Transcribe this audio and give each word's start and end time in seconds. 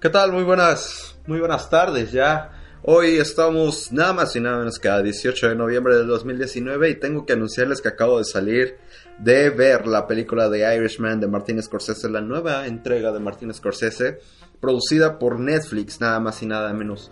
¿Qué 0.00 0.10
tal? 0.10 0.30
Muy 0.30 0.44
buenas, 0.44 1.16
muy 1.26 1.40
buenas 1.40 1.70
tardes 1.70 2.12
ya. 2.12 2.55
Hoy 2.88 3.16
estamos 3.16 3.90
nada 3.90 4.12
más 4.12 4.36
y 4.36 4.40
nada 4.40 4.58
menos 4.58 4.78
que 4.78 4.88
a 4.88 5.02
18 5.02 5.48
de 5.48 5.56
noviembre 5.56 5.96
del 5.96 6.06
2019 6.06 6.90
y 6.90 6.94
tengo 6.94 7.26
que 7.26 7.32
anunciarles 7.32 7.82
que 7.82 7.88
acabo 7.88 8.18
de 8.18 8.24
salir 8.24 8.76
de 9.18 9.50
ver 9.50 9.88
la 9.88 10.06
película 10.06 10.48
de 10.48 10.72
Irishman 10.76 11.18
de 11.18 11.26
Martin 11.26 11.60
Scorsese, 11.60 12.08
la 12.08 12.20
nueva 12.20 12.64
entrega 12.68 13.10
de 13.10 13.18
Martin 13.18 13.52
Scorsese, 13.52 14.20
producida 14.60 15.18
por 15.18 15.40
Netflix, 15.40 16.00
nada 16.00 16.20
más 16.20 16.40
y 16.44 16.46
nada 16.46 16.72
menos. 16.74 17.10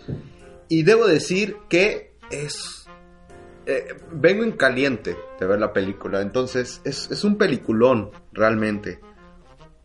Y 0.68 0.84
debo 0.84 1.08
decir 1.08 1.56
que 1.68 2.14
es... 2.30 2.86
eh, 3.66 3.96
vengo 4.12 4.44
en 4.44 4.52
caliente 4.52 5.16
de 5.40 5.46
ver 5.46 5.58
la 5.58 5.72
película, 5.72 6.20
entonces 6.20 6.82
es, 6.84 7.10
es 7.10 7.24
un 7.24 7.36
peliculón 7.36 8.12
realmente. 8.32 9.00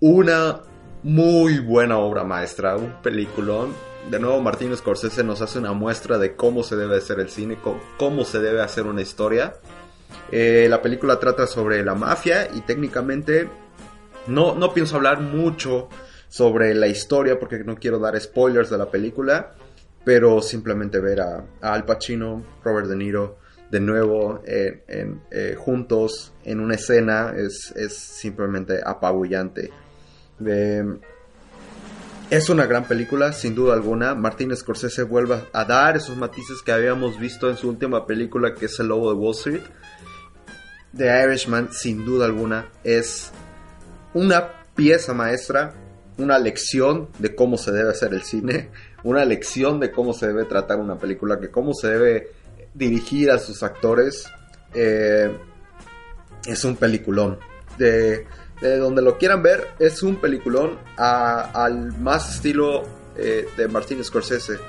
Una 0.01 0.62
muy 1.01 1.57
buena 1.57 1.98
obra 1.98 2.23
maestra, 2.23 2.77
un 2.77 3.01
peliculón. 3.01 3.88
De 4.09 4.20
nuevo, 4.20 4.41
Martín 4.41 4.76
Scorsese 4.76 5.23
nos 5.23 5.41
hace 5.41 5.59
una 5.59 5.73
muestra 5.73 6.17
de 6.17 6.35
cómo 6.35 6.63
se 6.63 6.76
debe 6.76 6.98
hacer 6.98 7.20
el 7.20 7.30
cine, 7.30 7.57
cómo 7.98 8.26
se 8.26 8.40
debe 8.40 8.62
hacer 8.62 8.88
una 8.88 9.02
historia. 9.02 9.55
Eh, 10.31 10.67
la 10.70 10.81
película 10.81 11.20
trata 11.20 11.45
sobre 11.45 11.84
la 11.84 11.94
mafia 11.94 12.49
y 12.54 12.62
técnicamente 12.62 13.48
no, 14.27 14.55
no 14.55 14.73
pienso 14.73 14.95
hablar 14.95 15.21
mucho 15.21 15.90
sobre 16.27 16.73
la 16.73 16.88
historia 16.88 17.40
porque 17.40 17.60
no 17.60 17.76
quiero 17.76 17.99
dar 17.99 18.20
spoilers 18.20 18.70
de 18.71 18.77
la 18.79 18.90
película, 18.90 19.54
pero 20.04 20.41
simplemente 20.41 20.99
ver 20.99 21.21
a, 21.21 21.43
Al 21.62 21.85
Pacino, 21.85 22.43
Robert 22.63 22.88
De 22.88 22.95
Niro 22.95 23.38
de 23.70 23.79
nuevo 23.79 24.41
eh, 24.48 24.84
en- 24.88 25.21
eh, 25.29 25.55
juntos 25.55 26.34
en 26.43 26.60
una 26.60 26.73
escena 26.76 27.34
es, 27.38 27.71
es 27.76 27.95
simplemente 27.95 28.79
apabullante. 28.84 29.70
Eh, 30.43 30.84
es 32.30 32.49
una 32.49 32.66
gran 32.68 32.85
película, 32.85 33.34
sin 33.34 33.55
duda 33.55 33.74
alguna. 33.74 34.13
Martin 34.13 34.55
Scorsese 34.55 35.04
vuelve 35.04 35.41
a 35.52 35.66
dar 35.66 35.98
esos 35.98 36.16
matices 36.16 36.62
que 36.63 36.72
habíamos 36.72 37.20
visto 37.20 37.49
en 37.49 37.58
su 37.58 37.70
última 37.70 38.05
película, 38.05 38.54
que 38.54 38.66
es 38.66 38.80
El 38.80 38.88
Lobo 38.88 39.12
de 39.12 39.18
Wall 39.18 39.35
Street. 39.35 39.62
The 40.96 41.24
Irishman, 41.24 41.72
sin 41.72 42.05
duda 42.05 42.26
alguna, 42.26 42.70
es 42.84 43.32
una 44.13 44.66
pieza 44.76 45.13
maestra, 45.13 45.74
una 46.18 46.40
lección 46.40 47.10
de 47.20 47.35
cómo 47.35 47.57
se 47.57 47.72
debe 47.72 47.91
hacer 47.91 48.13
el 48.13 48.24
cine, 48.24 48.70
una 49.04 49.24
lección 49.26 49.80
de 49.80 49.91
cómo 49.91 50.13
se 50.13 50.27
debe 50.27 50.46
tratar 50.46 50.80
una 50.80 50.98
película, 50.98 51.40
que 51.40 51.50
cómo 51.50 51.74
se 51.74 51.90
debe 51.90 52.27
dirigir 52.74 53.32
a 53.32 53.40
sus 53.40 53.63
actores. 53.63 54.26
Eh, 54.74 55.35
es 56.46 56.63
un 56.63 56.76
peliculón. 56.76 57.40
De, 57.77 58.26
de 58.62 58.77
donde 58.77 59.02
lo 59.02 59.18
quieran 59.18 59.41
ver, 59.41 59.68
es 59.79 60.04
un 60.04 60.18
peliculón 60.18 60.77
a- 60.98 61.52
al 61.65 61.98
más 61.99 62.35
estilo 62.35 62.84
eh, 63.21 63.48
de 63.57 63.68
Martin 63.68 64.03
Scorsese. 64.03 64.59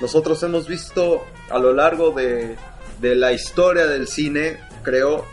Nosotros 0.00 0.42
hemos 0.42 0.66
visto 0.66 1.24
a 1.50 1.58
lo 1.58 1.72
largo 1.72 2.10
de, 2.12 2.56
la 3.00 3.32
historia 3.32 3.86
del 3.86 4.08
cine, 4.08 4.58
creo, 4.82 5.24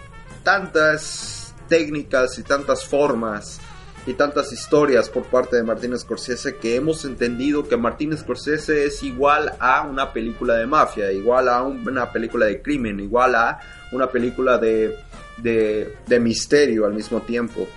tantas 0.44 1.54
técnicas 1.68 2.38
y 2.40 2.44
tantas 2.44 2.86
formas 2.86 3.60
y 4.06 4.14
tantas 4.14 4.54
historias 4.54 5.10
por 5.10 5.24
parte 5.26 5.58
de 5.58 5.64
Martin 5.64 5.98
Scorsese 5.98 6.56
que 6.58 6.76
hemos 6.76 7.04
entendido 7.04 7.68
que 7.68 7.76
Martin 7.78 8.18
Scorsese 8.18 8.86
es 8.86 9.04
igual 9.04 9.54
a 9.60 9.82
una 9.82 10.14
película 10.14 10.56
de 10.56 10.66
mafia, 10.66 11.12
igual 11.12 11.50
a 11.50 11.62
un- 11.64 11.88
una 11.88 12.12
película 12.12 12.46
de 12.46 12.62
crimen, 12.62 13.00
igual 13.00 13.36
a 13.36 13.60
una 13.92 14.08
película 14.10 14.58
de 14.58 14.96
misterio 16.22 16.86
al 16.86 16.94
mismo 16.94 17.22
tiempo. 17.22 17.68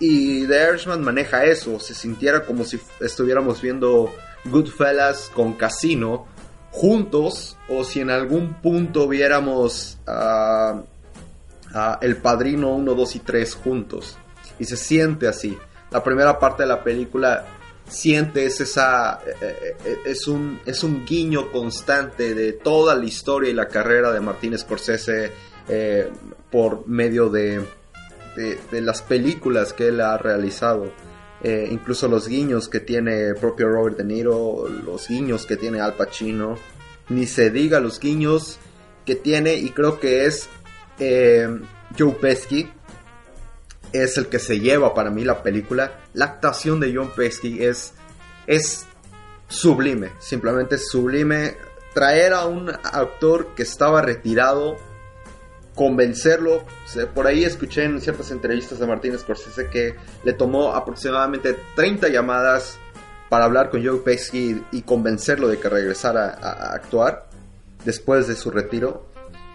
Y 0.00 0.46
The 0.46 0.68
Irishman 0.70 1.02
maneja 1.02 1.44
eso, 1.44 1.80
se 1.80 1.94
sintiera 1.94 2.44
como 2.44 2.64
si 2.64 2.78
estuviéramos 3.00 3.60
viendo 3.60 4.14
Goodfellas 4.44 5.30
con 5.34 5.54
Casino 5.54 6.26
juntos 6.70 7.56
o 7.68 7.82
si 7.82 8.00
en 8.00 8.10
algún 8.10 8.54
punto 8.60 9.08
viéramos 9.08 9.98
a 10.06 10.82
a 11.74 11.98
El 12.00 12.16
Padrino 12.16 12.70
1, 12.70 12.94
2 12.94 13.16
y 13.16 13.18
3 13.20 13.54
juntos. 13.54 14.16
Y 14.58 14.64
se 14.64 14.76
siente 14.76 15.26
así. 15.26 15.56
La 15.90 16.02
primera 16.02 16.38
parte 16.38 16.62
de 16.62 16.68
la 16.68 16.82
película 16.82 17.46
sientes 17.88 18.60
esa... 18.60 19.20
eh, 19.26 19.32
eh, 19.40 19.76
eh, 19.84 19.98
es, 20.06 20.26
un, 20.26 20.60
es 20.66 20.82
un 20.82 21.04
guiño 21.04 21.50
constante 21.50 22.34
de 22.34 22.52
toda 22.52 22.94
la 22.94 23.04
historia 23.04 23.50
y 23.50 23.54
la 23.54 23.68
carrera 23.68 24.12
de 24.12 24.20
Martin 24.20 24.58
Scorsese 24.58 25.32
por 26.50 26.88
medio 26.88 27.28
de, 27.28 27.62
de, 28.36 28.80
las 28.80 29.02
películas 29.02 29.72
que 29.72 29.88
él 29.88 30.00
ha 30.00 30.16
realizado. 30.18 30.92
Eh, 31.42 31.68
incluso 31.70 32.08
los 32.08 32.26
guiños 32.26 32.68
que 32.68 32.80
tiene 32.80 33.28
el 33.28 33.34
propio 33.36 33.68
Robert 33.68 33.96
De 33.96 34.04
Niro, 34.04 34.68
los 34.68 35.06
guiños 35.06 35.46
que 35.46 35.56
tiene 35.56 35.80
Al 35.80 35.94
Pacino, 35.94 36.56
ni 37.08 37.26
se 37.26 37.50
diga 37.50 37.78
los 37.78 38.00
guiños 38.00 38.58
que 39.06 39.14
tiene 39.14 39.54
y 39.54 39.70
creo 39.70 40.00
que 40.00 40.26
es 40.26 40.48
eh, 40.98 41.48
Joe 41.96 42.12
Pesci 42.12 42.68
es 43.92 44.18
el 44.18 44.26
que 44.26 44.38
se 44.38 44.60
lleva 44.60 44.94
para 44.94 45.10
mí 45.10 45.24
la 45.24 45.42
película. 45.42 46.00
La 46.14 46.26
actuación 46.26 46.80
de 46.80 46.94
John 46.94 47.10
Pesci 47.14 47.62
es, 47.64 47.94
es 48.46 48.86
sublime, 49.48 50.12
simplemente 50.18 50.78
sublime. 50.78 51.56
Traer 51.94 52.34
a 52.34 52.46
un 52.46 52.68
actor 52.70 53.54
que 53.54 53.62
estaba 53.62 54.02
retirado, 54.02 54.76
convencerlo. 55.78 56.64
Por 57.14 57.28
ahí 57.28 57.44
escuché 57.44 57.84
en 57.84 58.00
ciertas 58.00 58.32
entrevistas 58.32 58.80
de 58.80 58.86
Martin 58.88 59.16
Scorsese 59.16 59.68
que 59.68 59.94
le 60.24 60.32
tomó 60.32 60.72
aproximadamente 60.72 61.56
30 61.76 62.08
llamadas 62.08 62.76
para 63.28 63.44
hablar 63.44 63.70
con 63.70 63.86
Joe 63.86 64.00
Pesci 64.00 64.60
y 64.72 64.82
convencerlo 64.82 65.46
de 65.46 65.60
que 65.60 65.68
regresara 65.68 66.30
a, 66.30 66.50
a 66.50 66.74
actuar 66.74 67.28
después 67.84 68.26
de 68.26 68.34
su 68.34 68.50
retiro. 68.50 69.06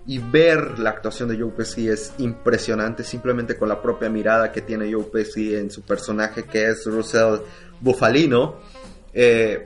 Y 0.06 0.20
ver 0.20 0.80
la 0.80 0.92
actuación 0.92 1.28
de 1.28 1.38
Joe 1.38 1.52
Pesci 1.52 1.90
es 1.90 2.14
impresionante, 2.18 3.04
simplemente 3.04 3.58
con 3.58 3.68
la 3.68 3.82
propia 3.82 4.10
mirada 4.10 4.50
que 4.50 4.62
tiene 4.62 4.94
Joe 4.94 5.04
Pesci 5.04 5.54
en 5.54 5.70
su 5.72 5.82
personaje 5.82 6.44
que 6.46 6.70
es 6.70 6.86
Russell 6.86 7.40
Bufalino. 7.82 8.60
Eh, 9.14 9.66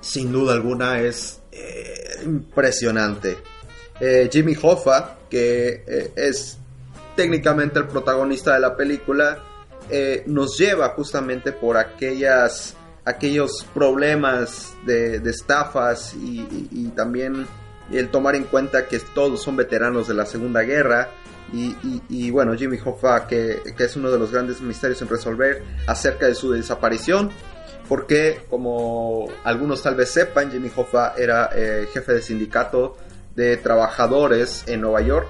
sin 0.00 0.30
duda 0.30 0.52
alguna 0.52 1.00
es 1.00 1.40
eh, 1.50 2.20
impresionante. 2.24 3.38
Eh, 4.00 4.28
Jimmy 4.32 4.56
Hoffa, 4.60 5.16
que 5.30 5.84
eh, 5.86 6.12
es 6.16 6.58
técnicamente 7.14 7.78
el 7.78 7.86
protagonista 7.86 8.54
de 8.54 8.60
la 8.60 8.76
película, 8.76 9.38
eh, 9.88 10.24
nos 10.26 10.58
lleva 10.58 10.88
justamente 10.90 11.52
por 11.52 11.76
aquellas, 11.76 12.74
aquellos 13.04 13.64
problemas 13.72 14.74
de, 14.84 15.16
estafas 15.28 16.14
y, 16.14 16.88
también 16.96 17.46
el 17.92 18.08
tomar 18.08 18.34
en 18.34 18.44
cuenta 18.44 18.88
que 18.88 18.98
todos 18.98 19.42
son 19.42 19.56
veteranos 19.56 20.08
de 20.08 20.14
la 20.14 20.26
Segunda 20.26 20.62
Guerra. 20.62 21.10
Y, 21.52 22.30
bueno, 22.30 22.54
Jimmy 22.54 22.78
Hoffa, 22.84 23.28
que, 23.28 23.62
es 23.78 23.96
uno 23.96 24.10
de 24.10 24.18
los 24.18 24.32
grandes 24.32 24.60
misterios 24.60 25.00
en 25.02 25.08
resolver 25.08 25.62
acerca 25.86 26.26
de 26.26 26.34
su 26.34 26.50
desaparición, 26.50 27.30
porque 27.88 28.40
como 28.50 29.28
algunos 29.44 29.80
tal 29.80 29.94
vez 29.94 30.10
sepan, 30.10 30.50
Jimmy 30.50 30.72
Hoffa 30.74 31.14
era 31.16 31.50
jefe 31.92 32.14
de 32.14 32.22
sindicato 32.22 32.96
de 33.34 33.56
trabajadores 33.56 34.64
en 34.66 34.80
Nueva 34.80 35.00
York. 35.02 35.28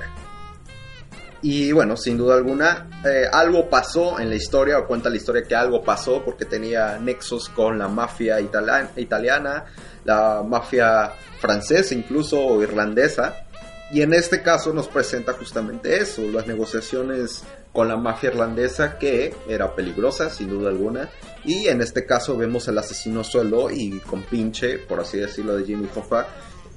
Y 1.42 1.72
bueno, 1.72 1.98
sin 1.98 2.16
duda 2.16 2.36
alguna, 2.36 2.88
eh, 3.04 3.26
algo 3.30 3.68
pasó 3.68 4.18
en 4.18 4.30
la 4.30 4.36
historia, 4.36 4.78
o 4.78 4.86
cuenta 4.86 5.10
la 5.10 5.16
historia 5.16 5.42
que 5.42 5.54
algo 5.54 5.82
pasó 5.82 6.24
porque 6.24 6.46
tenía 6.46 6.98
nexos 6.98 7.50
con 7.50 7.78
la 7.78 7.86
mafia 7.86 8.40
italiana, 8.40 9.66
la 10.04 10.42
mafia 10.42 11.12
francesa 11.38 11.94
incluso, 11.94 12.40
o 12.40 12.62
irlandesa. 12.62 13.44
Y 13.92 14.00
en 14.00 14.14
este 14.14 14.40
caso 14.40 14.72
nos 14.72 14.88
presenta 14.88 15.34
justamente 15.34 15.98
eso, 16.00 16.22
las 16.22 16.46
negociaciones 16.46 17.42
con 17.74 17.88
la 17.88 17.98
mafia 17.98 18.30
irlandesa 18.30 18.98
que 18.98 19.34
era 19.46 19.74
peligrosa, 19.74 20.30
sin 20.30 20.48
duda 20.48 20.70
alguna. 20.70 21.10
Y 21.44 21.68
en 21.68 21.82
este 21.82 22.06
caso 22.06 22.38
vemos 22.38 22.66
el 22.68 22.78
asesino 22.78 23.22
suelo 23.22 23.70
y 23.70 24.00
con 24.00 24.22
pinche, 24.22 24.78
por 24.78 25.00
así 25.00 25.18
decirlo, 25.18 25.56
de 25.56 25.64
Jimmy 25.64 25.90
Hoffa, 25.94 26.26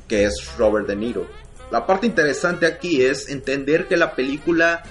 que 0.07 0.25
es 0.25 0.56
Robert 0.57 0.88
De 0.88 0.95
Niro. 0.95 1.27
La 1.71 1.86
parte 1.86 2.07
interesante 2.07 2.65
aquí 2.65 3.04
es 3.04 3.30
entender 3.30 3.88
que 3.88 3.98
la 3.98 4.15
película 4.15 4.83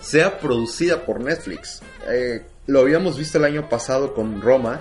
sea 0.00 0.38
producida 0.38 1.04
por 1.04 1.20
Netflix. 1.20 1.82
Eh, 2.08 2.44
lo 2.66 2.80
habíamos 2.80 3.18
visto 3.18 3.38
el 3.38 3.44
año 3.44 3.68
pasado 3.68 4.14
con 4.14 4.40
Roma, 4.40 4.80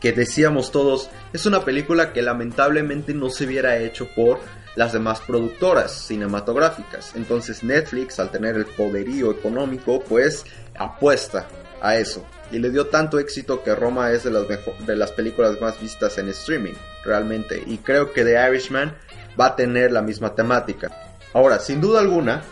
que 0.00 0.12
decíamos 0.12 0.70
todos, 0.70 1.10
es 1.32 1.46
una 1.46 1.64
película 1.64 2.12
que 2.12 2.22
lamentablemente 2.22 3.14
no 3.14 3.30
se 3.30 3.46
hubiera 3.46 3.78
hecho 3.78 4.08
por 4.14 4.40
las 4.76 4.92
demás 4.92 5.20
productoras 5.20 5.92
cinematográficas. 6.06 7.14
Entonces 7.16 7.64
Netflix, 7.64 8.20
al 8.20 8.30
tener 8.30 8.56
el 8.56 8.66
poderío 8.66 9.32
económico, 9.32 10.00
pues 10.08 10.44
apuesta 10.78 11.48
a 11.80 11.96
eso. 11.96 12.24
Y 12.50 12.58
le 12.58 12.70
dio 12.70 12.86
tanto 12.86 13.18
éxito 13.18 13.62
que 13.62 13.74
Roma 13.74 14.10
es 14.12 14.24
de 14.24 14.30
las, 14.30 14.46
de 14.86 14.96
las 14.96 15.12
películas 15.12 15.60
más 15.60 15.80
vistas 15.80 16.18
en 16.18 16.28
streaming, 16.28 16.74
realmente. 17.04 17.62
Y 17.66 17.78
creo 17.78 18.12
que 18.12 18.24
The 18.24 18.48
Irishman 18.48 18.96
va 19.38 19.46
a 19.46 19.56
tener 19.56 19.92
la 19.92 20.02
misma 20.02 20.34
temática. 20.34 20.90
Ahora, 21.34 21.58
sin 21.58 21.80
duda 21.80 22.00
alguna, 22.00 22.42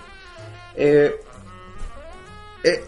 eh, 0.77 1.19
eh, 2.63 2.85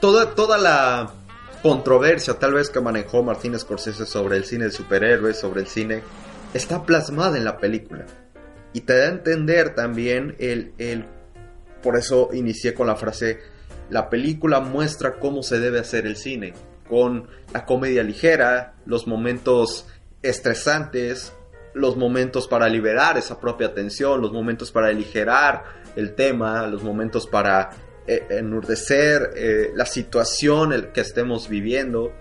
toda, 0.00 0.34
toda 0.34 0.58
la 0.58 1.10
controversia 1.62 2.34
tal 2.34 2.54
vez 2.54 2.70
que 2.70 2.80
manejó 2.80 3.22
Martínez 3.22 3.62
Scorsese 3.62 4.06
sobre 4.06 4.36
el 4.36 4.44
cine 4.44 4.66
de 4.66 4.70
superhéroes, 4.70 5.38
sobre 5.38 5.60
el 5.60 5.66
cine, 5.66 6.02
está 6.54 6.84
plasmada 6.84 7.36
en 7.36 7.44
la 7.44 7.58
película. 7.58 8.06
Y 8.72 8.82
te 8.82 8.96
da 8.96 9.06
a 9.06 9.08
entender 9.08 9.74
también 9.74 10.36
el, 10.38 10.72
el... 10.78 11.04
Por 11.82 11.96
eso 11.96 12.30
inicié 12.32 12.74
con 12.74 12.86
la 12.86 12.96
frase, 12.96 13.40
la 13.90 14.10
película 14.10 14.60
muestra 14.60 15.18
cómo 15.18 15.42
se 15.42 15.58
debe 15.58 15.78
hacer 15.78 16.06
el 16.06 16.16
cine, 16.16 16.54
con 16.88 17.28
la 17.52 17.64
comedia 17.64 18.02
ligera, 18.02 18.74
los 18.86 19.06
momentos 19.06 19.86
estresantes, 20.22 21.32
los 21.74 21.96
momentos 21.96 22.48
para 22.48 22.68
liberar 22.68 23.18
esa 23.18 23.38
propia 23.38 23.74
tensión, 23.74 24.20
los 24.20 24.32
momentos 24.32 24.72
para 24.72 24.88
aligerar 24.88 25.64
el 25.96 26.14
tema, 26.14 26.66
los 26.66 26.82
momentos 26.82 27.26
para 27.26 27.70
eh, 28.06 28.26
enurdecer 28.30 29.30
eh, 29.36 29.70
la 29.74 29.86
situación 29.86 30.90
que 30.92 31.00
estemos 31.00 31.48
viviendo. 31.48 32.12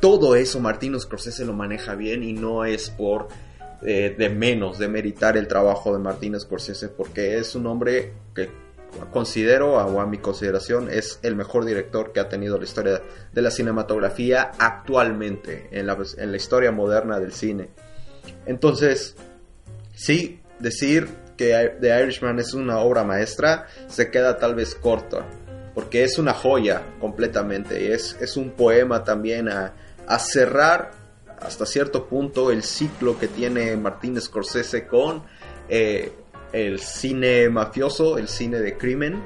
Todo 0.00 0.36
eso 0.36 0.60
Martín 0.60 0.98
Scorsese 1.00 1.44
lo 1.44 1.54
maneja 1.54 1.94
bien 1.94 2.22
y 2.22 2.34
no 2.34 2.64
es 2.64 2.90
por 2.90 3.28
eh, 3.82 4.14
de 4.16 4.28
menos, 4.28 4.78
de 4.78 4.88
meritar 4.88 5.36
el 5.36 5.48
trabajo 5.48 5.92
de 5.92 5.98
Martín 5.98 6.38
Scorsese, 6.38 6.88
porque 6.88 7.38
es 7.38 7.54
un 7.54 7.66
hombre 7.66 8.12
que 8.34 8.50
considero, 9.10 9.74
o 9.74 10.00
a 10.00 10.06
mi 10.06 10.18
consideración, 10.18 10.88
es 10.90 11.18
el 11.22 11.36
mejor 11.36 11.64
director 11.64 12.12
que 12.12 12.20
ha 12.20 12.28
tenido 12.28 12.58
la 12.58 12.64
historia 12.64 13.02
de 13.32 13.42
la 13.42 13.50
cinematografía 13.50 14.52
actualmente, 14.58 15.68
en 15.72 15.86
la, 15.86 16.36
historia 16.36 16.72
moderna 16.72 17.20
del 17.20 17.32
cine. 17.32 17.70
Entonces, 18.46 19.16
sí, 19.94 20.40
decir 20.58 21.08
que 21.36 21.76
The 21.80 22.02
Irishman 22.02 22.38
es 22.38 22.54
una 22.54 22.78
obra 22.78 23.02
maestra 23.04 23.66
se 23.88 24.10
queda 24.10 24.38
tal 24.38 24.54
vez 24.54 24.74
corta, 24.74 25.26
porque 25.74 26.04
es 26.04 26.18
una 26.18 26.32
joya 26.32 26.82
completamente, 27.00 27.92
es, 27.92 28.16
es 28.20 28.36
un 28.36 28.50
poema 28.50 29.04
también 29.04 29.48
a, 29.48 29.74
cerrar 30.18 30.92
hasta 31.40 31.66
cierto 31.66 32.06
punto 32.06 32.50
el 32.50 32.62
ciclo 32.62 33.18
que 33.18 33.26
tiene 33.26 33.76
Martín 33.76 34.20
Scorsese 34.20 34.86
con 34.86 35.22
eh, 35.68 36.12
el 36.54 36.78
cine 36.78 37.48
mafioso, 37.50 38.16
el 38.16 38.28
cine 38.28 38.60
de 38.60 38.78
crimen. 38.78 39.20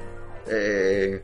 Eh, 0.46 1.22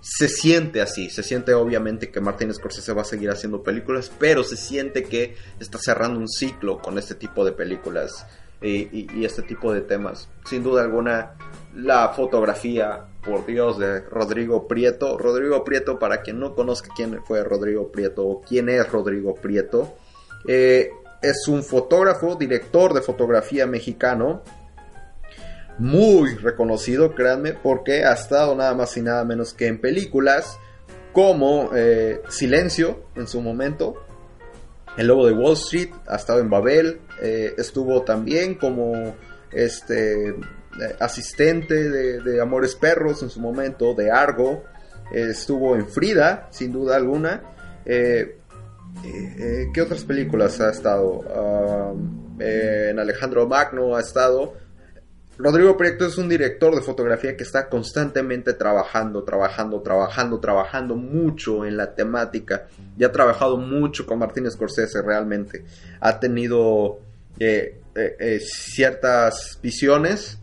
se 0.00 0.28
siente 0.28 0.80
así, 0.80 1.10
se 1.10 1.22
siente 1.22 1.54
obviamente 1.54 2.10
que 2.10 2.20
Martin 2.20 2.54
Scorsese 2.54 2.92
va 2.92 3.02
a 3.02 3.06
seguir 3.06 3.30
haciendo 3.30 3.62
películas, 3.62 4.12
pero 4.18 4.44
se 4.44 4.56
siente 4.56 5.04
que 5.04 5.34
está 5.58 5.78
cerrando 5.78 6.20
un 6.20 6.28
ciclo 6.28 6.78
con 6.78 6.98
este 6.98 7.14
tipo 7.14 7.44
de 7.44 7.52
películas 7.52 8.26
y, 8.62 9.24
este 9.24 9.42
tipo 9.42 9.72
de 9.72 9.80
temas. 9.80 10.28
Sin 10.44 10.62
duda 10.62 10.82
alguna, 10.82 11.32
la 11.74 12.10
fotografía, 12.10 13.06
por 13.24 13.44
Dios, 13.44 13.78
de 13.78 14.00
Rodrigo 14.02 14.68
Prieto. 14.68 15.18
Rodrigo 15.18 15.64
Prieto, 15.64 15.98
para 15.98 16.22
quien 16.22 16.38
no 16.38 16.54
conozca 16.54 16.90
quién 16.94 17.20
fue 17.24 17.42
Rodrigo 17.42 17.90
Prieto 17.90 18.24
o 18.24 18.40
quién 18.40 18.68
es 18.68 18.88
Rodrigo 18.90 19.34
Prieto, 19.34 19.96
eh, 20.46 20.90
es 21.22 21.48
un 21.48 21.64
fotógrafo, 21.64 22.36
director 22.36 22.94
de 22.94 23.00
fotografía 23.00 23.66
mexicano, 23.66 24.42
muy 25.78 26.34
reconocido, 26.36 27.14
créanme, 27.14 27.52
porque 27.52 28.04
ha 28.04 28.12
estado 28.12 28.54
nada 28.54 28.74
más 28.74 28.96
y 28.96 29.02
nada 29.02 29.24
menos 29.24 29.54
que 29.54 29.66
en 29.66 29.80
películas 29.80 30.58
como 31.12 31.70
eh, 31.74 32.20
Silencio 32.28 33.04
en 33.14 33.26
su 33.26 33.40
momento, 33.40 33.94
El 34.96 35.08
Lobo 35.08 35.26
de 35.26 35.32
Wall 35.32 35.54
Street, 35.54 35.90
ha 36.06 36.16
estado 36.16 36.40
en 36.40 36.50
Babel, 36.50 37.00
eh, 37.22 37.54
estuvo 37.56 38.02
también 38.02 38.56
como 38.56 39.14
este 39.52 40.30
eh, 40.30 40.34
asistente 41.00 41.88
de, 41.88 42.40
Amores 42.40 42.74
Perros 42.74 43.22
en 43.22 43.30
su 43.30 43.40
momento, 43.40 43.94
de 43.94 44.10
Argo, 44.10 44.64
estuvo 45.12 45.76
en 45.76 45.86
Frida, 45.86 46.48
sin 46.50 46.72
duda 46.72 46.96
alguna. 46.96 47.42
¿Qué 47.84 48.32
otras 49.82 50.04
películas 50.04 50.60
ha 50.60 50.70
estado? 50.70 51.20
Ah, 51.30 51.92
en 52.40 52.98
Alejandro 52.98 53.46
Magno 53.46 53.94
ha 53.94 54.00
estado 54.00 54.54
Rodrigo 55.36 55.76
Prieto 55.76 56.06
es 56.06 56.16
un 56.16 56.28
director 56.28 56.74
de 56.74 56.80
fotografía 56.80 57.36
que 57.36 57.42
está 57.42 57.68
constantemente 57.68 58.52
trabajando, 58.52 59.24
trabajando, 59.24 59.80
trabajando, 59.80 60.38
trabajando 60.38 60.94
mucho 60.94 61.64
en 61.64 61.76
la 61.76 61.94
temática 61.94 62.68
y 62.96 63.02
ha 63.02 63.10
trabajado 63.10 63.56
mucho 63.56 64.06
con 64.06 64.20
Martín 64.20 64.48
Scorsese 64.48 65.02
realmente. 65.02 65.64
Ha 66.00 66.20
tenido 66.20 67.00
eh, 67.40 67.80
eh, 67.96 68.16
eh, 68.20 68.40
ciertas 68.40 69.58
visiones, 69.60 70.38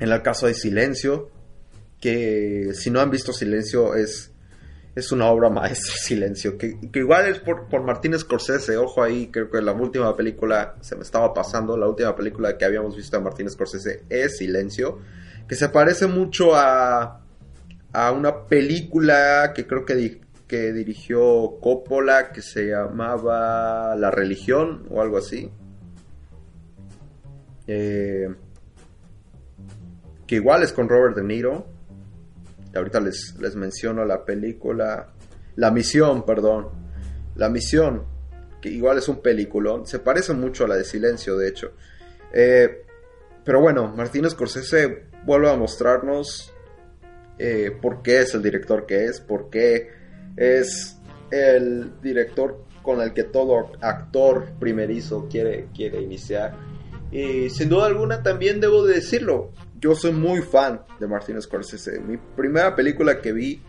en 0.00 0.10
el 0.10 0.22
caso 0.22 0.48
de 0.48 0.54
Silencio, 0.54 1.30
que 2.00 2.72
si 2.74 2.90
no 2.90 3.00
han 3.00 3.10
visto 3.10 3.32
Silencio 3.32 3.94
es 3.94 4.32
es 4.98 5.12
una 5.12 5.26
obra 5.26 5.48
maestra, 5.48 5.94
Silencio, 6.02 6.58
que, 6.58 6.76
igual 6.94 7.26
es 7.26 7.38
por, 7.38 7.68
por 7.68 7.82
Martín 7.82 8.18
Scorsese, 8.18 8.76
ojo 8.76 9.02
ahí, 9.02 9.28
creo 9.28 9.50
que 9.50 9.62
la 9.62 9.72
última 9.72 10.16
película, 10.16 10.76
se 10.80 10.96
me 10.96 11.02
estaba 11.02 11.32
pasando, 11.32 11.76
la 11.76 11.86
última 11.86 12.14
película 12.16 12.56
que 12.56 12.64
habíamos 12.64 12.96
visto 12.96 13.16
de 13.16 13.22
Martín 13.22 13.48
Scorsese 13.48 14.04
es 14.08 14.38
Silencio, 14.38 14.98
que 15.48 15.54
se 15.54 15.68
parece 15.68 16.06
mucho 16.06 16.54
a, 16.54 17.22
a 17.92 18.12
una 18.12 18.46
película 18.46 19.52
que 19.54 19.66
creo 19.66 19.84
que, 19.84 20.20
que 20.46 20.72
dirigió 20.72 21.58
Coppola, 21.60 22.32
que 22.32 22.42
se 22.42 22.66
llamaba 22.66 23.94
La 23.96 24.10
Religión 24.10 24.86
o 24.90 25.00
algo 25.00 25.18
así. 25.18 25.50
Eh, 27.66 28.28
que 30.26 30.36
igual 30.36 30.62
es 30.62 30.72
con 30.72 30.88
Robert 30.88 31.16
De 31.16 31.22
Niro 31.22 31.77
ahorita 32.74 33.00
les, 33.00 33.36
les 33.38 33.56
menciono 33.56 34.04
la 34.04 34.24
película, 34.24 35.12
La 35.56 35.70
Misión, 35.70 36.24
perdón, 36.24 36.68
La 37.36 37.48
Misión, 37.48 38.04
que 38.60 38.68
igual 38.70 38.98
es 38.98 39.08
un 39.08 39.20
peliculón, 39.20 39.86
se 39.86 39.98
parece 39.98 40.32
mucho 40.34 40.64
a 40.64 40.68
la 40.68 40.76
de 40.76 40.84
Silencio, 40.84 41.36
de 41.36 41.48
hecho. 41.48 41.72
Eh, 42.32 42.84
pero 43.44 43.60
bueno, 43.60 43.88
Martín 43.96 44.28
Scorsese 44.28 45.06
vuelve 45.24 45.50
a 45.50 45.56
mostrarnos 45.56 46.52
eh, 47.38 47.70
por 47.80 48.02
qué 48.02 48.20
es 48.20 48.34
el 48.34 48.42
director 48.42 48.84
que 48.86 49.06
es, 49.06 49.20
por 49.20 49.48
qué 49.48 49.90
es 50.36 50.98
el 51.30 52.00
director 52.02 52.64
con 52.82 53.00
el 53.00 53.12
que 53.12 53.24
todo 53.24 53.72
actor 53.80 54.46
primerizo 54.58 55.28
quiere, 55.30 55.68
quiere 55.74 56.00
iniciar. 56.00 56.54
Y 57.10 57.48
sin 57.50 57.68
duda 57.68 57.86
alguna 57.86 58.22
también 58.22 58.60
debo 58.60 58.86
de 58.86 58.96
decirlo, 58.96 59.52
yo 59.80 59.94
soy 59.94 60.12
muy 60.12 60.42
fan 60.42 60.82
de 60.98 61.06
Martin 61.06 61.40
Scorsese. 61.40 62.00
Mi 62.00 62.16
primera 62.16 62.74
película 62.74 63.20
que 63.20 63.32
vi 63.32 63.62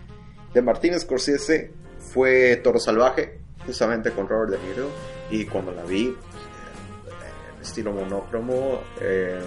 de 0.53 0.61
Martin 0.61 0.99
Scorsese 0.99 1.71
fue 1.99 2.57
Toro 2.57 2.79
Salvaje, 2.79 3.39
justamente 3.65 4.11
con 4.11 4.27
Robert 4.27 4.51
De 4.51 4.67
Niro. 4.67 4.89
Y 5.29 5.45
cuando 5.45 5.71
la 5.71 5.83
vi, 5.83 6.07
en 6.07 7.61
estilo 7.61 7.93
monócromo, 7.93 8.81
eh, 9.01 9.41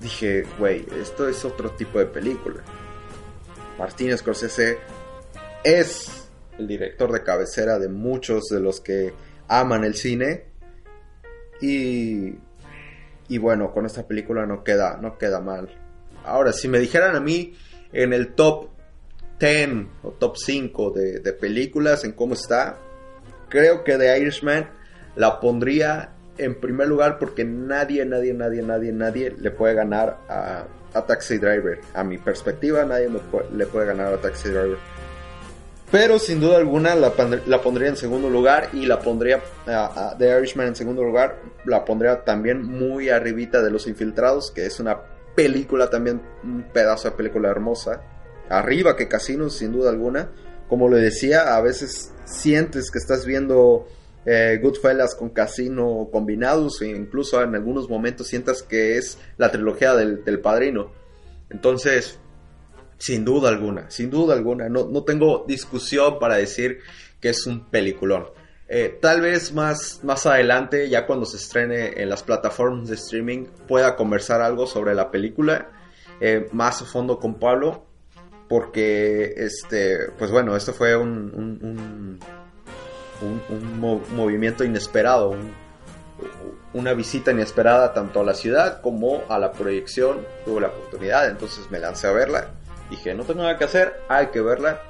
dije, 0.00 0.44
güey, 0.58 0.86
esto 1.00 1.28
es 1.28 1.44
otro 1.44 1.70
tipo 1.70 1.98
de 1.98 2.06
película. 2.06 2.62
Martin 3.78 4.16
Scorsese 4.18 4.78
es 5.62 6.28
el 6.58 6.66
director 6.66 7.12
de 7.12 7.22
cabecera 7.22 7.78
de 7.78 7.88
muchos 7.88 8.44
de 8.48 8.60
los 8.60 8.80
que 8.80 9.12
aman 9.46 9.84
el 9.84 9.94
cine. 9.94 10.46
Y 11.60 12.34
y 13.28 13.38
bueno, 13.38 13.72
con 13.72 13.86
esta 13.86 14.06
película 14.06 14.46
no 14.46 14.64
queda, 14.64 14.98
no 15.00 15.18
queda 15.18 15.40
mal. 15.40 15.68
Ahora, 16.24 16.52
si 16.52 16.68
me 16.68 16.78
dijeran 16.78 17.14
a 17.14 17.20
mí 17.20 17.54
en 17.92 18.12
el 18.12 18.34
top 18.34 18.68
10 19.38 19.86
o 20.02 20.10
top 20.12 20.36
5 20.36 20.90
de, 20.90 21.32
películas, 21.32 22.04
en 22.04 22.12
cómo 22.12 22.34
está, 22.34 22.78
creo 23.48 23.84
que 23.84 23.96
The 23.96 24.18
Irishman 24.18 24.68
la 25.16 25.40
pondría 25.40 26.10
en 26.38 26.54
primer 26.60 26.88
lugar 26.88 27.18
porque 27.18 27.44
nadie, 27.44 28.04
nadie, 28.04 28.32
nadie, 28.32 28.62
nadie, 28.62 28.92
nadie 28.92 29.34
le 29.38 29.50
puede 29.50 29.74
ganar 29.74 30.18
a, 30.28 30.66
Taxi 31.06 31.38
Driver. 31.38 31.80
A 31.94 32.02
mi 32.02 32.18
perspectiva, 32.18 32.84
nadie 32.84 33.08
le 33.52 33.66
puede 33.66 33.86
ganar 33.86 34.14
a 34.14 34.16
Taxi 34.16 34.48
Driver. 34.48 34.78
Pero 35.90 36.18
sin 36.18 36.38
duda 36.38 36.58
alguna 36.58 36.94
la, 36.94 37.12
pondría 37.62 37.88
en 37.88 37.96
segundo 37.96 38.28
lugar 38.28 38.68
y 38.74 38.84
la 38.84 38.98
pondría 38.98 39.42
The 40.18 40.38
Irishman 40.38 40.68
en 40.68 40.76
segundo 40.76 41.02
lugar. 41.02 41.40
La 41.64 41.84
pondría 41.84 42.24
también 42.24 42.62
muy 42.62 43.08
arribita 43.08 43.62
de 43.62 43.70
Los 43.70 43.86
Infiltrados, 43.86 44.50
que 44.50 44.66
es 44.66 44.80
una 44.80 44.98
película 45.34 45.88
también, 45.88 46.20
un 46.44 46.64
pedazo 46.72 47.08
de 47.08 47.16
película 47.16 47.48
hermosa. 47.48 48.02
Arriba 48.50 48.96
que 48.96 49.08
Casino, 49.08 49.48
sin 49.48 49.72
duda 49.72 49.88
alguna. 49.88 50.30
Como 50.68 50.90
le 50.90 50.98
decía, 50.98 51.56
a 51.56 51.60
veces 51.62 52.12
sientes 52.26 52.90
que 52.90 52.98
estás 52.98 53.24
viendo 53.24 53.88
eh, 54.26 54.58
Goodfellas 54.62 55.14
con 55.14 55.30
Casino 55.30 56.10
combinados, 56.12 56.82
e 56.82 56.88
incluso 56.88 57.42
en 57.42 57.54
algunos 57.54 57.88
momentos 57.88 58.26
sientas 58.26 58.62
que 58.62 58.98
es 58.98 59.16
la 59.38 59.50
trilogía 59.50 59.94
del, 59.94 60.22
del 60.22 60.40
padrino. 60.40 60.92
Entonces, 61.48 62.18
sin 62.98 63.24
duda 63.24 63.48
alguna, 63.48 63.90
sin 63.90 64.10
duda 64.10 64.34
alguna, 64.34 64.68
no, 64.68 64.86
no 64.86 65.04
tengo 65.04 65.44
discusión 65.46 66.18
para 66.18 66.36
decir 66.36 66.80
que 67.20 67.30
es 67.30 67.46
un 67.46 67.64
peliculón. 67.66 68.26
Eh, 68.70 68.98
tal 69.00 69.22
vez 69.22 69.54
más, 69.54 70.00
más 70.02 70.26
adelante, 70.26 70.90
ya 70.90 71.06
cuando 71.06 71.24
se 71.24 71.38
estrene 71.38 72.02
en 72.02 72.10
las 72.10 72.22
plataformas 72.22 72.88
de 72.88 72.96
streaming, 72.96 73.46
pueda 73.66 73.96
conversar 73.96 74.42
algo 74.42 74.66
sobre 74.66 74.94
la 74.94 75.10
película 75.10 75.70
eh, 76.20 76.48
más 76.52 76.82
a 76.82 76.84
fondo 76.84 77.18
con 77.18 77.38
Pablo, 77.38 77.86
porque 78.46 79.32
este, 79.36 80.10
pues 80.18 80.30
bueno, 80.30 80.54
esto 80.54 80.74
fue 80.74 80.96
un, 80.96 82.20
un, 83.20 83.78
movimiento 84.14 84.64
inesperado, 84.64 85.34
una 86.74 86.92
visita 86.92 87.30
inesperada 87.30 87.94
tanto 87.94 88.20
a 88.20 88.24
la 88.24 88.34
ciudad 88.34 88.82
como 88.82 89.22
a 89.28 89.38
la 89.38 89.52
proyección. 89.52 90.26
Tuve 90.44 90.60
la 90.60 90.68
oportunidad, 90.68 91.28
entonces 91.28 91.70
me 91.70 91.78
lancé 91.78 92.06
a 92.06 92.12
verla. 92.12 92.50
Dije, 92.90 93.14
no 93.14 93.24
tengo 93.24 93.42
nada 93.42 93.58
que 93.58 93.64
hacer, 93.64 94.00
hay 94.08 94.28
que 94.28 94.40
verla. 94.40 94.82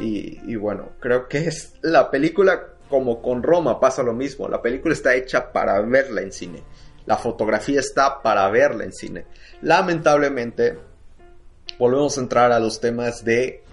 Y, 0.00 0.56
bueno, 0.56 0.90
creo 1.00 1.28
que 1.28 1.46
es 1.46 1.74
la 1.82 2.10
película 2.10 2.74
como 2.88 3.22
con 3.22 3.42
Roma 3.42 3.80
pasa 3.80 4.02
lo 4.02 4.12
mismo. 4.12 4.48
La 4.48 4.60
película 4.60 4.94
está 4.94 5.14
hecha 5.14 5.52
para 5.52 5.80
verla 5.80 6.20
en 6.20 6.32
cine. 6.32 6.62
La 7.06 7.16
fotografía 7.16 7.80
está 7.80 8.22
para 8.22 8.48
verla 8.50 8.84
en 8.84 8.92
cine. 8.92 9.26
Lamentablemente, 9.62 10.78
volvemos 11.78 12.18
a 12.18 12.20
entrar 12.20 12.52
a 12.52 12.60
los 12.60 12.80
temas 12.80 13.24
de 13.24 13.64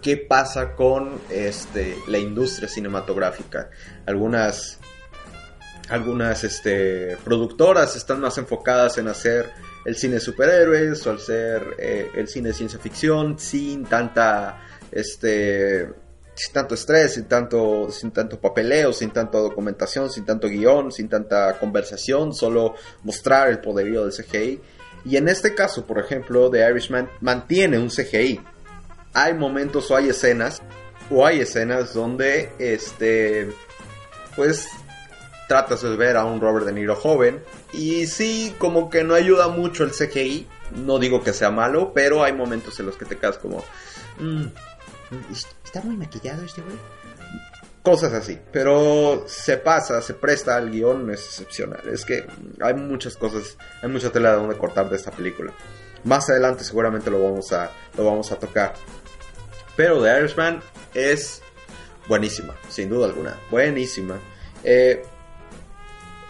qué 0.00 0.16
pasa 0.16 0.74
con 0.74 1.20
este, 1.30 1.96
la 2.08 2.18
industria 2.18 2.68
cinematográfica. 2.68 3.70
Algunas, 4.06 4.78
algunas 5.88 6.44
este, 6.44 7.16
productoras 7.24 7.94
están 7.96 8.20
más 8.20 8.38
enfocadas 8.38 8.98
en 8.98 9.08
hacer 9.08 9.50
el 9.84 9.96
cine 9.96 10.14
de 10.14 10.20
superhéroes 10.20 11.06
o 11.06 11.12
hacer 11.12 11.76
eh, 11.78 12.10
el 12.14 12.28
cine 12.28 12.48
de 12.48 12.54
ciencia 12.54 12.78
ficción 12.78 13.38
sin 13.38 13.84
tanta 13.84 14.60
este, 14.90 15.88
sin 16.34 16.52
tanto 16.52 16.74
estrés, 16.74 17.14
sin 17.14 17.24
tanto, 17.24 17.90
sin 17.90 18.10
tanto 18.10 18.40
papeleo, 18.40 18.92
sin 18.92 19.10
tanta 19.10 19.38
documentación, 19.38 20.10
sin 20.10 20.24
tanto 20.24 20.48
guion, 20.48 20.92
sin 20.92 21.08
tanta 21.08 21.58
conversación, 21.58 22.34
solo 22.34 22.74
mostrar 23.02 23.48
el 23.48 23.60
poderío 23.60 24.04
del 24.06 24.12
CGI. 24.12 24.60
Y 25.04 25.16
en 25.16 25.28
este 25.28 25.54
caso, 25.54 25.86
por 25.86 25.98
ejemplo, 25.98 26.50
The 26.50 26.68
Irishman 26.68 27.10
mantiene 27.20 27.78
un 27.78 27.88
CGI. 27.88 28.40
Hay 29.14 29.34
momentos 29.34 29.90
o 29.90 29.96
hay 29.96 30.08
escenas, 30.08 30.62
o 31.10 31.26
hay 31.26 31.40
escenas 31.40 31.92
donde, 31.92 32.50
este, 32.58 33.50
pues, 34.36 34.68
tratas 35.52 35.82
de 35.82 35.94
ver 35.96 36.16
a 36.16 36.24
un 36.24 36.40
Robert 36.40 36.64
De 36.64 36.72
Niro 36.72 36.96
joven. 36.96 37.42
Y 37.74 38.06
sí, 38.06 38.54
como 38.56 38.88
que 38.88 39.04
no 39.04 39.12
ayuda 39.12 39.48
mucho 39.48 39.84
el 39.84 39.90
CGI. 39.90 40.48
No 40.76 40.98
digo 40.98 41.22
que 41.22 41.34
sea 41.34 41.50
malo, 41.50 41.92
pero 41.94 42.24
hay 42.24 42.32
momentos 42.32 42.80
en 42.80 42.86
los 42.86 42.96
que 42.96 43.04
te 43.04 43.18
quedas 43.18 43.36
como... 43.36 43.62
Mm, 44.18 44.46
¿Está 45.62 45.82
muy 45.82 45.94
maquillado 45.94 46.42
este 46.42 46.62
güey? 46.62 46.76
Cosas 47.82 48.14
así, 48.14 48.38
pero 48.50 49.24
se 49.26 49.58
pasa, 49.58 50.00
se 50.00 50.14
presta 50.14 50.56
al 50.56 50.70
guion, 50.70 51.10
es 51.10 51.26
excepcional. 51.26 51.86
Es 51.86 52.06
que 52.06 52.26
hay 52.62 52.72
muchas 52.72 53.18
cosas, 53.18 53.58
hay 53.82 53.90
mucha 53.90 54.08
tela 54.08 54.30
de 54.30 54.36
donde 54.36 54.56
cortar 54.56 54.88
de 54.88 54.96
esta 54.96 55.10
película. 55.10 55.52
Más 56.04 56.30
adelante 56.30 56.64
seguramente 56.64 57.10
lo 57.10 57.22
vamos 57.22 57.52
a, 57.52 57.70
lo 57.98 58.06
vamos 58.06 58.32
a 58.32 58.36
tocar. 58.36 58.72
Pero 59.76 60.02
The 60.02 60.18
Irishman 60.18 60.62
es 60.94 61.42
buenísima, 62.08 62.54
sin 62.70 62.88
duda 62.88 63.04
alguna. 63.04 63.38
Buenísima. 63.50 64.18
Eh, 64.64 65.02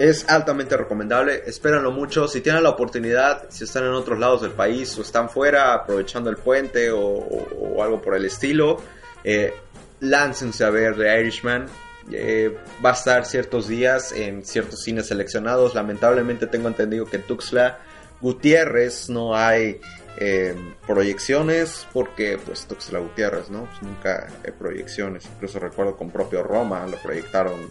es 0.03 0.29
altamente 0.29 0.77
recomendable, 0.77 1.45
espérenlo 1.47 1.93
mucho. 1.93 2.27
Si 2.27 2.41
tienen 2.41 2.65
la 2.65 2.71
oportunidad, 2.71 3.45
si 3.51 3.63
están 3.63 3.85
en 3.85 3.93
otros 3.93 4.19
lados 4.19 4.43
del 4.43 4.51
país 4.51 4.99
o 4.99 5.03
están 5.03 5.31
fuera 5.31 5.75
aprovechando 5.75 6.29
el 6.29 6.39
puente 6.39 6.91
o, 6.91 7.81
algo 7.81 8.03
por 8.03 8.17
el 8.17 8.25
estilo, 8.25 8.83
eh, 9.23 9.55
láncense 10.01 10.65
a 10.65 10.71
ver 10.71 10.97
The 10.97 11.21
Irishman. 11.21 11.67
Eh, 12.11 12.53
va 12.85 12.91
a 12.91 12.95
estar 12.95 13.25
ciertos 13.25 13.69
días 13.69 14.11
en 14.11 14.45
ciertos 14.45 14.83
cines 14.83 15.07
seleccionados. 15.07 15.77
Lamentablemente 15.77 16.49
tengo 16.49 16.67
entendido 16.67 17.07
que 17.07 17.19
en 17.19 17.23
Tuxtla 17.23 17.79
Gutiérrez 18.21 19.09
no 19.09 19.37
hay 19.37 19.81
eh, 20.17 20.57
proyecciones 20.85 21.87
porque 21.93 22.41
pues 22.45 22.67
Tuxtla 22.67 22.99
Gutiérrez, 22.99 23.51
¿no? 23.51 23.67
Pues, 23.67 23.83
nunca 23.83 24.27
hay 24.45 24.51
proyecciones. 24.51 25.27
Incluso 25.33 25.61
recuerdo 25.61 25.97
con 25.97 26.11
propio 26.11 26.43
Roma 26.43 26.85
lo 26.89 26.97
proyectaron 26.97 27.71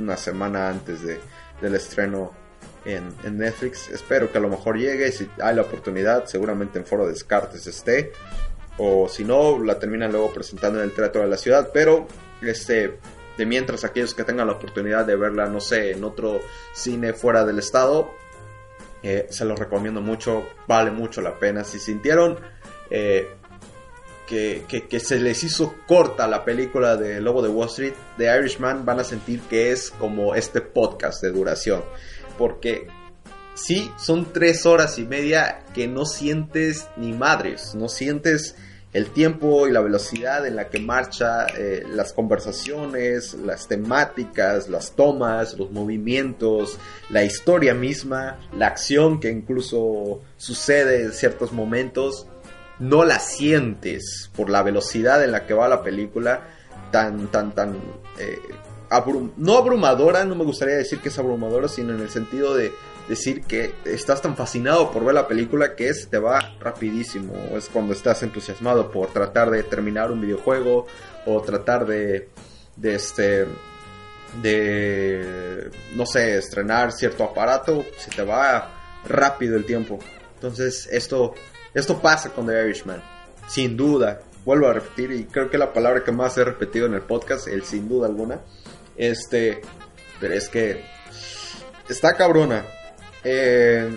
una 0.00 0.16
semana 0.16 0.70
antes 0.70 1.02
de, 1.02 1.20
del 1.60 1.74
estreno 1.74 2.32
en, 2.84 3.38
Netflix. 3.38 3.88
Espero 3.90 4.30
que 4.30 4.38
a 4.38 4.40
lo 4.40 4.48
mejor 4.48 4.78
llegue, 4.78 5.12
si 5.12 5.28
hay 5.42 5.54
la 5.54 5.62
oportunidad, 5.62 6.26
seguramente 6.26 6.78
en 6.78 6.86
Foro 6.86 7.06
Descartes 7.06 7.66
esté. 7.66 8.12
O 8.78 9.08
si 9.08 9.24
no, 9.24 9.62
la 9.62 9.78
terminan 9.78 10.12
luego 10.12 10.32
presentando 10.32 10.78
en 10.78 10.84
el 10.84 10.94
Teatro 10.94 11.22
de 11.22 11.28
la 11.28 11.36
Ciudad. 11.36 11.70
Pero, 11.72 12.06
este, 12.40 12.98
de 13.36 13.46
mientras 13.46 13.84
aquellos 13.84 14.14
que 14.14 14.24
tengan 14.24 14.46
la 14.46 14.54
oportunidad 14.54 15.04
de 15.04 15.16
verla, 15.16 15.46
no 15.46 15.60
sé, 15.60 15.92
en 15.92 16.04
otro 16.04 16.40
cine 16.72 17.12
fuera 17.12 17.44
del 17.44 17.58
estado, 17.58 18.10
eh, 19.02 19.26
se 19.30 19.44
los 19.44 19.58
recomiendo 19.58 20.00
mucho, 20.00 20.44
vale 20.66 20.90
mucho 20.90 21.20
la 21.20 21.38
pena. 21.38 21.64
Si 21.64 21.78
sintieron 21.78 22.38
eh, 22.90 23.36
que, 24.28 25.00
se 25.00 25.18
les 25.18 25.42
hizo 25.42 25.74
corta 25.86 26.28
la 26.28 26.44
película 26.44 26.96
de 26.96 27.20
Lobo 27.20 27.42
de 27.42 27.48
Wall 27.48 27.68
Street, 27.68 27.94
The 28.18 28.36
Irishman, 28.38 28.84
van 28.84 29.00
a 29.00 29.04
sentir 29.04 29.40
que 29.48 29.72
es 29.72 29.90
como 29.90 30.34
este 30.34 30.60
podcast 30.60 31.22
de 31.22 31.32
duración. 31.32 31.82
Porque 32.36 32.86
sí, 33.54 33.90
son 33.98 34.32
tres 34.32 34.66
horas 34.66 34.98
y 34.98 35.04
media 35.04 35.64
que 35.74 35.88
no 35.88 36.04
sientes 36.04 36.88
ni 36.96 37.12
madres, 37.12 37.74
no 37.74 37.88
sientes 37.88 38.54
el 38.92 39.10
tiempo 39.10 39.68
y 39.68 39.72
la 39.72 39.80
velocidad 39.80 40.46
en 40.46 40.56
la 40.56 40.68
que 40.68 40.78
marcha 40.78 41.46
eh, 41.56 41.84
las 41.92 42.12
conversaciones, 42.12 43.34
las 43.34 43.68
temáticas, 43.68 44.68
las 44.68 44.92
tomas, 44.92 45.58
los 45.58 45.70
movimientos, 45.70 46.78
la 47.10 47.22
historia 47.22 47.74
misma, 47.74 48.38
la 48.56 48.68
acción 48.68 49.20
que 49.20 49.30
incluso 49.30 50.22
sucede 50.36 51.02
en 51.02 51.12
ciertos 51.12 51.52
momentos 51.52 52.26
no 52.78 53.04
la 53.04 53.18
sientes 53.18 54.30
por 54.36 54.50
la 54.50 54.62
velocidad 54.62 55.22
en 55.24 55.32
la 55.32 55.46
que 55.46 55.54
va 55.54 55.68
la 55.68 55.82
película, 55.82 56.48
tan, 56.90 57.28
tan, 57.28 57.54
tan... 57.54 57.76
Eh, 58.18 58.38
no 59.36 59.56
abrumadora, 59.56 60.24
no 60.24 60.34
me 60.34 60.44
gustaría 60.44 60.76
decir 60.76 61.00
que 61.00 61.10
es 61.10 61.18
abrumadora, 61.18 61.68
sino 61.68 61.94
en 61.94 62.00
el 62.00 62.08
sentido 62.08 62.54
de 62.54 62.72
decir 63.08 63.42
que 63.42 63.74
estás 63.84 64.22
tan 64.22 64.36
fascinado 64.36 64.90
por 64.90 65.04
ver 65.04 65.14
la 65.14 65.28
película 65.28 65.74
que 65.74 65.88
es, 65.88 66.08
te 66.08 66.18
va 66.18 66.56
rapidísimo. 66.60 67.34
Es 67.54 67.68
cuando 67.68 67.92
estás 67.92 68.22
entusiasmado 68.22 68.90
por 68.90 69.12
tratar 69.12 69.50
de 69.50 69.62
terminar 69.62 70.10
un 70.10 70.20
videojuego 70.20 70.86
o 71.26 71.42
tratar 71.42 71.86
de, 71.86 72.28
de 72.76 72.94
este 72.94 73.46
de 74.42 75.70
no 75.94 76.06
sé, 76.06 76.36
estrenar 76.36 76.92
cierto 76.92 77.24
aparato, 77.24 77.84
se 77.96 78.10
te 78.10 78.22
va 78.22 79.00
rápido 79.08 79.56
el 79.56 79.64
tiempo. 79.64 79.98
Entonces, 80.34 80.88
esto 80.92 81.34
esto 81.74 82.00
pasa 82.00 82.30
con 82.30 82.46
The 82.46 82.64
Irishman, 82.64 83.02
sin 83.48 83.76
duda. 83.76 84.20
Vuelvo 84.44 84.68
a 84.68 84.72
repetir, 84.72 85.12
y 85.12 85.24
creo 85.24 85.50
que 85.50 85.58
la 85.58 85.72
palabra 85.72 86.02
que 86.02 86.12
más 86.12 86.38
he 86.38 86.44
repetido 86.44 86.86
en 86.86 86.94
el 86.94 87.02
podcast, 87.02 87.48
el 87.48 87.64
sin 87.64 87.88
duda 87.88 88.06
alguna. 88.06 88.40
Este, 88.96 89.60
pero 90.20 90.34
es 90.34 90.48
que 90.48 90.84
está 91.88 92.14
cabrona. 92.14 92.64
Eh, 93.24 93.90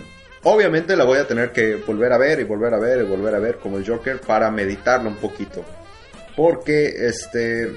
obviamente 0.44 0.96
la 0.96 1.06
voy 1.06 1.20
a 1.20 1.28
tener 1.28 1.52
que 1.52 1.76
volver 1.76 2.12
a 2.14 2.18
ver 2.18 2.40
y 2.40 2.44
volver 2.44 2.74
a 2.74 2.80
ver 2.80 3.02
y 3.02 3.06
volver 3.06 3.36
a 3.36 3.40
ver 3.40 3.58
como 3.58 3.78
el 3.78 3.88
Joker 3.88 4.20
para 4.20 4.52
meditarla 4.52 5.10
un 5.10 5.18
poquito. 5.18 5.64
Porque 6.36 7.08
este, 7.08 7.76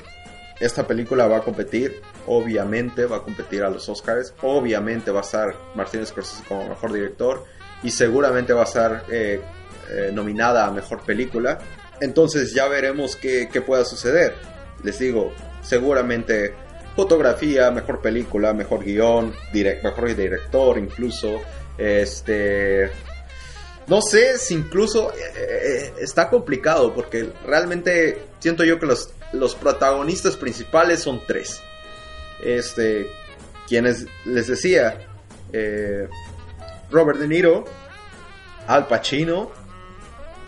esta 0.61 0.87
película 0.87 1.27
va 1.27 1.39
a 1.39 1.43
competir, 1.43 2.01
obviamente 2.27 3.07
va 3.07 3.17
a 3.17 3.23
competir 3.23 3.63
a 3.63 3.71
los 3.71 3.89
Oscars, 3.89 4.35
obviamente 4.43 5.11
va 5.11 5.21
a 5.21 5.23
estar 5.23 5.55
Martínez 5.75 6.09
Scorsese 6.09 6.45
como 6.49 6.69
mejor 6.69 6.93
director 6.93 7.45
y 7.83 7.91
seguramente 7.91 8.53
va 8.53 8.63
a 8.63 8.65
estar 8.65 9.05
eh, 9.11 9.41
eh, 9.95 10.11
nominada 10.13 10.67
a 10.67 10.71
mejor 10.71 11.03
película. 11.03 11.59
Entonces 12.01 12.53
ya 12.53 12.67
veremos 12.67 13.15
qué, 13.17 13.49
pueda 13.65 13.85
suceder. 13.85 14.35
Les 14.83 14.99
digo, 14.99 15.33
seguramente 15.63 16.53
fotografía, 16.97 17.71
mejor 17.71 18.01
película, 18.01 18.53
mejor 18.53 18.85
guion, 18.85 19.33
mejor 19.53 20.15
director 20.15 20.79
incluso. 20.79 21.41
Este... 21.79 22.91
No 23.87 24.01
sé 24.01 24.39
si 24.39 24.55
incluso 24.55 25.13
eh, 25.13 25.19
eh, 25.37 25.93
está 26.01 26.31
complicado 26.31 26.95
porque 26.95 27.31
realmente 27.47 28.29
siento 28.39 28.65
yo 28.65 28.81
que 28.81 28.87
los, 28.87 29.11
los 29.33 29.55
protagonistas 29.55 30.37
principales 30.37 31.01
son 31.01 31.21
tres. 31.27 31.61
Este, 32.43 33.07
quienes 33.69 34.07
les 34.25 34.47
decía, 34.49 35.07
Robert 36.91 37.19
De 37.21 37.29
Niro, 37.29 37.65
Al 38.67 38.89
Pacino 38.89 39.64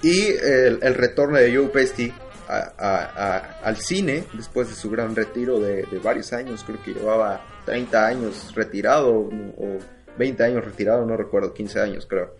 y 0.02 0.28
el, 0.28 0.94
retorno 0.94 1.38
de 1.38 1.54
Joe 1.54 1.68
Pesci 1.68 2.12
al 2.48 3.76
cine 3.76 4.24
después 4.34 4.68
de 4.68 4.74
su 4.74 4.90
gran 4.90 5.16
retiro 5.16 5.58
de, 5.58 5.86
varios 6.02 6.32
años, 6.32 6.64
creo 6.64 6.82
que 6.82 6.94
llevaba 6.94 7.44
30 7.64 8.06
años 8.06 8.54
retirado 8.54 9.10
o 9.10 9.78
20 10.18 10.44
años 10.44 10.64
retirado, 10.64 11.04
no 11.04 11.16
recuerdo, 11.16 11.52
15 11.52 11.80
años 11.80 12.06
creo. 12.06 12.36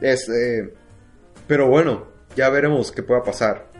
Este, 0.00 0.72
pero 1.46 1.68
bueno, 1.68 2.08
ya 2.36 2.48
veremos 2.48 2.92
qué 2.92 3.02
pueda 3.02 3.22
pasar. 3.22 3.74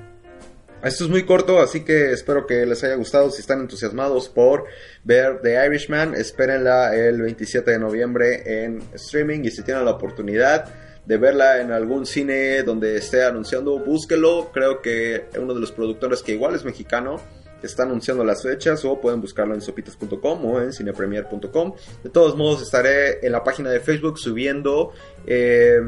Esto 0.83 1.05
es 1.05 1.11
muy 1.11 1.25
corto, 1.25 1.61
así 1.63 1.83
que 1.83 2.13
espero 2.13 2.47
que 2.47 2.67
les 2.67 2.85
haya 2.85 2.97
gustado. 2.97 3.31
Si 3.31 3.41
están 3.41 3.61
entusiasmados 3.61 4.29
por 4.29 4.67
ver 5.03 5.41
The 5.41 5.67
Irishman, 5.67 6.15
espérenla 6.15 6.95
el 6.95 7.23
27 7.23 7.71
de 7.71 7.79
noviembre 7.79 8.65
en 8.65 8.83
streaming 8.93 9.45
y 9.45 9.51
si 9.51 9.63
tienen 9.63 9.87
la 9.87 9.93
oportunidad 9.93 10.67
de 11.07 11.17
verla 11.19 11.61
en 11.61 11.71
algún 11.71 12.07
cine 12.07 12.63
donde 12.63 12.97
esté 12.97 13.25
anunciando, 13.25 13.79
búsquelo. 13.79 14.51
Creo 14.53 14.81
que 14.81 15.27
uno 15.39 15.55
de 15.55 15.61
los 15.61 15.73
productores 15.73 16.23
que 16.23 16.33
igual 16.33 16.55
es 16.55 16.65
mexicano 16.65 17.21
está 17.63 17.85
anunciando 17.85 18.25
las 18.25 18.43
fechas 18.43 18.85
o 18.85 19.01
pueden 19.01 19.21
buscarlo 19.21 19.55
en 19.55 19.61
sopitas.com 19.61 20.45
o 20.45 20.61
en 20.61 20.73
cinepremier.com. 20.73 21.75
De 22.03 22.11
todos 22.11 22.37
modos, 22.37 22.63
estaré 22.63 23.25
en 23.25 23.33
la 23.33 23.43
página 23.43 23.71
de 23.71 23.81
Facebook 23.81 24.19
subiendo 24.19 24.93
eh, 25.27 25.81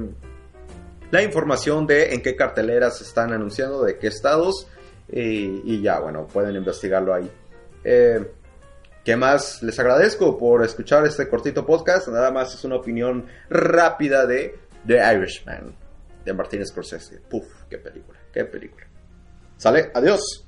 la 1.11 1.23
información 1.23 1.87
de 1.87 2.15
en 2.15 2.23
qué 2.23 2.35
carteleras 2.35 3.01
están 3.01 3.33
anunciando, 3.33 3.83
de 3.85 3.99
qué 3.99 4.09
estados. 4.09 4.67
Y, 5.11 5.81
ya, 5.83 6.01
bueno, 6.01 6.27
pueden 6.27 6.57
investigarlo 6.57 7.15
ahí. 7.15 7.31
Eh, 7.85 8.27
¿Qué 9.05 9.15
más? 9.15 9.63
Les 9.63 9.79
agradezco 9.79 10.37
por 10.37 10.65
escuchar 10.65 11.07
este 11.07 11.29
cortito 11.29 11.65
podcast. 11.65 12.09
Nada 12.09 12.33
más 12.33 12.53
es 12.55 12.65
una 12.65 12.75
opinión 12.75 13.27
rápida 13.49 14.27
de 14.27 14.59
The 14.87 15.15
Irishman 15.15 15.75
de 16.25 16.33
Martin 16.33 16.65
Scorsese. 16.65 17.21
Puf, 17.29 17.65
qué 17.69 17.79
película, 17.79 18.19
qué 18.33 18.45
película. 18.45 18.87
¿Sale? 19.57 19.91
Adiós. 19.95 20.46